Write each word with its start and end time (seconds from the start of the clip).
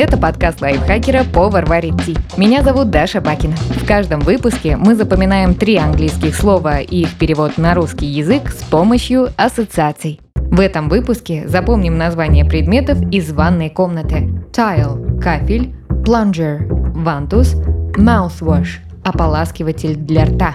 Это 0.00 0.16
подкаст 0.16 0.60
лайфхакера 0.60 1.24
«Повар 1.24 1.66
варит 1.66 2.00
ти». 2.06 2.16
Меня 2.36 2.62
зовут 2.62 2.88
Даша 2.88 3.20
Бакина. 3.20 3.56
В 3.56 3.84
каждом 3.84 4.20
выпуске 4.20 4.76
мы 4.76 4.94
запоминаем 4.94 5.56
три 5.56 5.74
английских 5.74 6.36
слова 6.36 6.78
и 6.78 7.00
их 7.00 7.18
перевод 7.18 7.58
на 7.58 7.74
русский 7.74 8.06
язык 8.06 8.50
с 8.50 8.62
помощью 8.62 9.30
ассоциаций. 9.36 10.20
В 10.36 10.60
этом 10.60 10.88
выпуске 10.88 11.48
запомним 11.48 11.98
названия 11.98 12.44
предметов 12.44 13.02
из 13.10 13.32
ванной 13.32 13.70
комнаты. 13.70 14.30
Tile– 14.52 15.20
кафель, 15.20 15.74
plunger– 15.88 16.60
вантус, 16.94 17.56
mouthwash– 17.96 18.78
ополаскиватель 19.04 19.96
для 19.96 20.26
рта. 20.26 20.54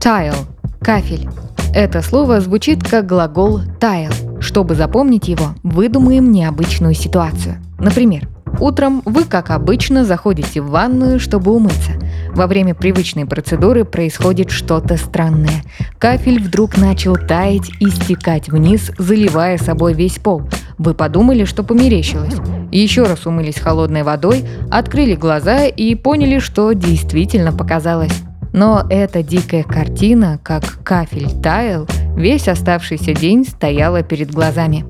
Tile– 0.00 0.36
кафель. 0.82 1.30
Это 1.74 2.02
слово 2.02 2.42
звучит 2.42 2.86
как 2.86 3.06
глагол 3.06 3.62
tile. 3.80 4.42
Чтобы 4.42 4.74
запомнить 4.74 5.28
его, 5.28 5.54
выдумаем 5.62 6.30
необычную 6.30 6.92
ситуацию. 6.92 7.56
Например, 7.78 8.28
Утром 8.60 9.02
вы, 9.04 9.24
как 9.24 9.50
обычно, 9.50 10.04
заходите 10.04 10.60
в 10.60 10.70
ванную, 10.70 11.20
чтобы 11.20 11.52
умыться. 11.52 11.92
Во 12.34 12.46
время 12.46 12.74
привычной 12.74 13.26
процедуры 13.26 13.84
происходит 13.84 14.50
что-то 14.50 14.96
странное. 14.96 15.62
Кафель 15.98 16.42
вдруг 16.42 16.76
начал 16.76 17.16
таять 17.16 17.70
и 17.80 17.90
стекать 17.90 18.48
вниз, 18.48 18.92
заливая 18.98 19.58
собой 19.58 19.94
весь 19.94 20.18
пол. 20.18 20.42
Вы 20.78 20.94
подумали, 20.94 21.44
что 21.44 21.62
померещилось. 21.62 22.34
Еще 22.72 23.04
раз 23.04 23.26
умылись 23.26 23.58
холодной 23.58 24.02
водой, 24.02 24.44
открыли 24.70 25.14
глаза 25.14 25.64
и 25.64 25.94
поняли, 25.94 26.38
что 26.38 26.72
действительно 26.72 27.52
показалось. 27.52 28.12
Но 28.52 28.86
эта 28.88 29.22
дикая 29.22 29.64
картина, 29.64 30.38
как 30.42 30.82
кафель 30.82 31.30
таял, 31.42 31.86
весь 32.16 32.48
оставшийся 32.48 33.12
день 33.12 33.46
стояла 33.46 34.02
перед 34.02 34.30
глазами. 34.30 34.86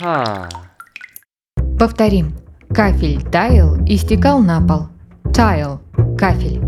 Ah. 0.00 0.48
Повторим. 1.78 2.32
Кафель 2.74 3.22
таял 3.22 3.76
и 3.86 3.96
стекал 3.96 4.40
на 4.40 4.60
пол. 4.60 4.88
Tile– 5.26 5.78
кафель. 6.18 6.60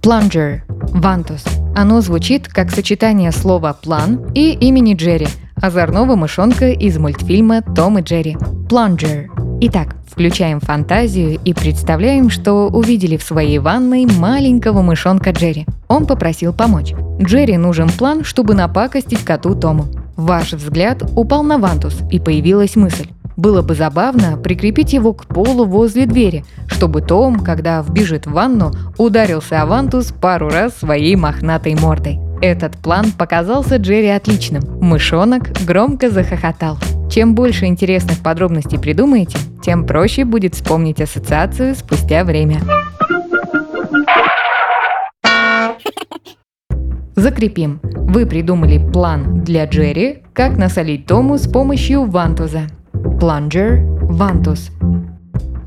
Plunger– 0.00 0.60
вантус. 0.68 1.44
Оно 1.76 2.00
звучит 2.00 2.48
как 2.48 2.70
сочетание 2.70 3.30
слова 3.30 3.74
«план» 3.74 4.30
и 4.34 4.52
имени 4.52 4.94
Джерри, 4.94 5.28
озорного 5.60 6.16
мышонка 6.16 6.70
из 6.70 6.96
мультфильма 6.96 7.60
«Том 7.60 7.98
и 7.98 8.02
Джерри». 8.02 8.38
Plunger. 8.70 9.26
Итак, 9.60 9.96
включаем 10.10 10.60
фантазию 10.60 11.38
и 11.44 11.52
представляем, 11.52 12.30
что 12.30 12.68
увидели 12.68 13.18
в 13.18 13.22
своей 13.22 13.58
ванной 13.58 14.06
маленького 14.06 14.80
мышонка 14.80 15.32
Джерри. 15.32 15.66
Он 15.88 16.06
попросил 16.06 16.54
помочь. 16.54 16.94
Джерри 17.20 17.58
нужен 17.58 17.90
план, 17.90 18.24
чтобы 18.24 18.54
напакостить 18.54 19.24
коту 19.24 19.54
Тому. 19.54 19.84
Ваш 20.16 20.54
взгляд 20.54 21.02
упал 21.14 21.42
на 21.42 21.58
вантус, 21.58 21.98
и 22.10 22.18
появилась 22.18 22.76
мысль. 22.76 23.08
Было 23.36 23.60
бы 23.60 23.74
забавно 23.74 24.38
прикрепить 24.38 24.94
его 24.94 25.12
к 25.12 25.26
полу 25.26 25.66
возле 25.66 26.06
двери, 26.06 26.44
чтобы 26.66 27.02
Том, 27.02 27.40
когда 27.40 27.82
вбежит 27.82 28.26
в 28.26 28.32
ванну, 28.32 28.72
ударился 28.96 29.60
о 29.60 29.66
вантус 29.66 30.12
пару 30.12 30.48
раз 30.48 30.76
своей 30.76 31.16
мохнатой 31.16 31.74
мордой. 31.74 32.18
Этот 32.40 32.78
план 32.78 33.12
показался 33.12 33.76
Джерри 33.76 34.08
отличным. 34.08 34.62
Мышонок 34.80 35.50
громко 35.66 36.10
захохотал. 36.10 36.78
Чем 37.10 37.34
больше 37.34 37.66
интересных 37.66 38.22
подробностей 38.22 38.78
придумаете, 38.78 39.38
тем 39.62 39.86
проще 39.86 40.24
будет 40.24 40.54
вспомнить 40.54 41.00
ассоциацию 41.00 41.74
спустя 41.74 42.24
время. 42.24 42.60
Закрепим. 47.14 47.80
Вы 47.82 48.26
придумали 48.26 48.78
план 48.78 49.42
для 49.42 49.64
Джерри, 49.66 50.22
как 50.32 50.58
насолить 50.58 51.06
Тому 51.06 51.38
с 51.38 51.48
помощью 51.48 52.04
вантуза 52.04 52.68
plunger, 53.18 53.84
вантус. 54.02 54.70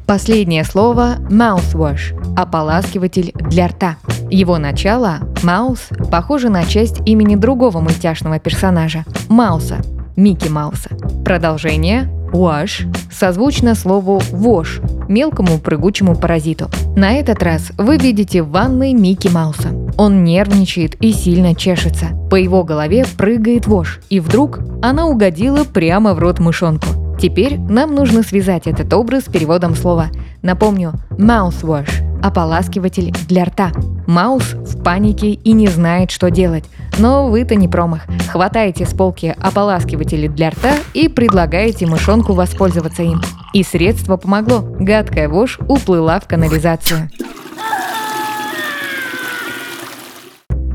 Последнее 0.06 0.64
слово 0.64 1.18
mouthwash– 1.30 2.16
ополаскиватель 2.36 3.32
для 3.36 3.68
рта. 3.68 3.98
Его 4.30 4.58
начало 4.58 5.20
mouth 5.44 6.10
похоже 6.10 6.50
на 6.50 6.64
часть 6.64 7.02
имени 7.08 7.36
другого 7.36 7.80
мультяшного 7.80 8.40
персонажа– 8.40 9.06
Мауса, 9.30 9.78
Микки 10.16 10.50
Мауса. 10.50 10.90
Продолжение 11.24 12.10
wash 12.32 12.92
созвучно 13.12 13.76
слову 13.76 14.22
wash– 14.32 15.08
мелкому 15.10 15.60
прыгучему 15.60 16.16
паразиту. 16.16 16.70
На 16.96 17.14
этот 17.14 17.44
раз 17.44 17.72
вы 17.78 17.98
видите 17.98 18.42
в 18.44 18.50
ванной 18.50 18.94
Микки 18.94 19.28
Мауса. 19.28 19.70
Он 19.98 20.24
нервничает 20.24 20.96
и 21.04 21.12
сильно 21.12 21.54
чешется. 21.56 22.08
По 22.32 22.36
его 22.36 22.64
голове 22.64 23.06
прыгает 23.18 23.68
вошь, 23.68 24.00
и 24.10 24.20
вдруг 24.20 24.60
она 24.82 25.08
угодила 25.08 25.64
прямо 25.66 26.14
в 26.14 26.20
рот 26.20 26.40
мышонку. 26.40 26.99
Теперь 27.20 27.60
нам 27.60 27.96
нужно 27.96 28.24
связать 28.24 28.66
этот 28.66 28.94
образ 28.94 29.26
с 29.26 29.30
переводом 29.30 29.76
слова. 29.76 30.08
Напомню, 30.42 30.94
mouthwash– 31.12 32.22
ополаскиватель 32.24 33.14
для 33.28 33.44
рта. 33.44 33.72
Маус 34.08 34.54
в 34.54 34.82
панике 34.82 35.32
и 35.32 35.52
не 35.52 35.68
знает, 35.68 36.12
что 36.12 36.32
делать. 36.32 36.64
Но 36.98 37.28
вы-то 37.28 37.56
не 37.56 37.68
промах. 37.68 38.04
Хватаете 38.32 38.86
с 38.86 38.94
полки 38.94 39.36
ополаскиватели 39.38 40.28
для 40.28 40.52
рта 40.52 40.76
и 40.94 41.10
предлагаете 41.10 41.86
мышонку 41.88 42.32
воспользоваться 42.32 43.04
им. 43.04 43.22
И 43.54 43.64
средство 43.64 44.16
помогло. 44.16 44.62
Гадкая 44.80 45.28
вошь 45.28 45.60
уплыла 45.68 46.22
в 46.22 46.28
канализацию. 46.28 47.10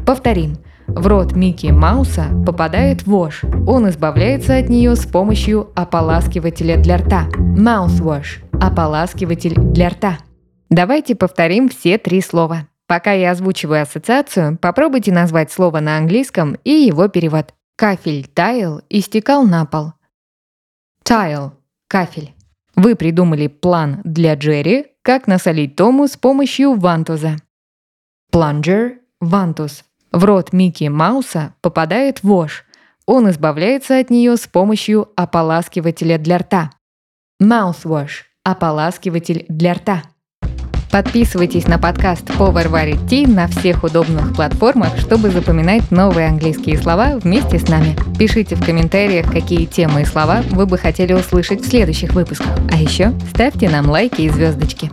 Повторим. 0.05 0.59
В 0.97 1.09
рот 1.09 1.33
Микки 1.35 1.67
Мауса 1.67 2.27
попадает 2.47 3.03
вошь. 3.03 3.43
Он 3.67 3.89
избавляется 3.89 4.57
от 4.57 4.69
нее 4.69 4.95
с 4.95 5.05
помощью 5.05 5.73
ополаскивателя 5.75 6.77
для 6.81 6.99
рта. 6.99 7.27
Mouthwash– 7.37 8.45
ополаскиватель 8.61 9.55
для 9.57 9.89
рта. 9.89 10.19
Давайте 10.71 11.17
повторим 11.17 11.69
все 11.69 11.99
три 11.99 12.21
слова. 12.21 12.69
Пока 12.87 13.11
я 13.11 13.33
озвучиваю 13.33 13.83
ассоциацию, 13.83 14.57
попробуйте 14.57 15.11
назвать 15.11 15.51
слово 15.51 15.81
на 15.81 15.99
английском 15.99 16.57
и 16.63 16.71
его 16.71 17.09
перевод. 17.09 17.55
Кафель 17.77 18.29
таял 18.29 18.81
и 18.89 19.01
стекал 19.01 19.45
на 19.45 19.65
пол. 19.65 19.95
Tile– 21.05 21.51
кафель. 21.89 22.35
Вы 22.77 22.95
придумали 22.95 23.49
план 23.49 24.01
для 24.05 24.35
Джерри, 24.37 24.87
как 25.03 25.27
насолить 25.27 25.75
Тому 25.75 26.07
с 26.07 26.17
помощью 26.17 26.75
вантуза. 26.75 27.37
Plunger– 28.33 28.99
вантуз. 29.21 29.83
В 30.15 30.25
рот 30.25 30.53
Микки 30.53 30.85
Мауса 30.85 31.55
попадает 31.61 32.23
вошь. 32.23 32.65
Он 33.05 33.29
избавляется 33.31 33.99
от 33.99 34.11
нее 34.11 34.37
с 34.37 34.47
помощью 34.47 35.09
ополаскивателя 35.17 36.19
для 36.19 36.39
рта. 36.39 36.71
Mouthwash– 37.43 38.23
ополаскиватель 38.45 39.45
для 39.49 39.75
рта. 39.75 40.05
Подписывайтесь 40.93 41.67
на 41.67 41.81
подкаст 41.81 42.33
«Повар 42.39 42.69
варит 42.69 43.09
ти» 43.11 43.27
на 43.27 43.49
всех 43.49 43.83
удобных 43.83 44.37
платформах, 44.37 44.97
чтобы 45.01 45.31
запоминать 45.31 45.91
новые 45.91 46.29
английские 46.29 46.79
слова 46.79 47.17
вместе 47.17 47.59
с 47.59 47.67
нами. 47.69 47.97
Пишите 48.17 48.55
в 48.55 48.65
комментариях, 48.65 49.29
какие 49.33 49.65
темы 49.65 50.03
и 50.03 50.05
слова 50.05 50.43
вы 50.51 50.67
бы 50.67 50.79
хотели 50.79 51.13
услышать 51.13 51.63
в 51.63 51.69
следующих 51.69 52.13
выпусках. 52.13 52.57
А 52.73 52.77
еще 52.77 53.13
ставьте 53.31 53.69
нам 53.69 53.91
лайки 53.91 54.23
и 54.23 54.31
звездочки. 54.31 54.93